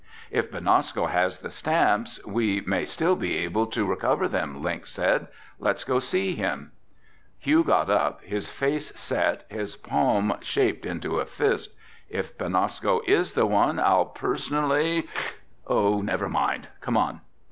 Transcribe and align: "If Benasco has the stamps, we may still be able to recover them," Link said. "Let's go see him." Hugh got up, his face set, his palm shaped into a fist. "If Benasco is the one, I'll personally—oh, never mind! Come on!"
"If 0.31 0.49
Benasco 0.49 1.05
has 1.09 1.37
the 1.41 1.51
stamps, 1.51 2.19
we 2.25 2.61
may 2.61 2.85
still 2.85 3.15
be 3.15 3.37
able 3.37 3.67
to 3.67 3.85
recover 3.85 4.27
them," 4.27 4.63
Link 4.63 4.87
said. 4.87 5.27
"Let's 5.59 5.83
go 5.83 5.99
see 5.99 6.33
him." 6.33 6.71
Hugh 7.37 7.63
got 7.63 7.87
up, 7.87 8.23
his 8.23 8.49
face 8.49 8.91
set, 8.99 9.45
his 9.47 9.75
palm 9.75 10.33
shaped 10.41 10.87
into 10.87 11.19
a 11.19 11.25
fist. 11.27 11.75
"If 12.09 12.35
Benasco 12.35 13.01
is 13.05 13.33
the 13.33 13.45
one, 13.45 13.79
I'll 13.79 14.05
personally—oh, 14.07 16.01
never 16.01 16.27
mind! 16.27 16.69
Come 16.79 16.97
on!" 16.97 17.21